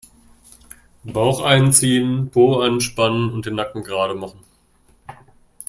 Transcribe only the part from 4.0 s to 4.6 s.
machen.